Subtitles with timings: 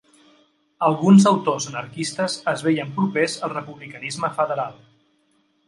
[0.87, 4.77] Alguns autors anarquistes es veien propers al republicanisme federal.